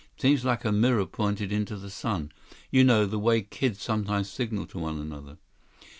Seems 0.17 0.43
like 0.43 0.65
a 0.65 0.71
mirror 0.71 1.05
pointed 1.05 1.51
into 1.51 1.75
the 1.77 1.91
sun—you 1.91 2.83
know, 2.83 3.05
the 3.05 3.19
way 3.19 3.43
kids 3.43 3.83
sometimes 3.83 4.31
signal 4.31 4.65
to 4.65 4.79
one 4.79 4.99
another." 4.99 5.37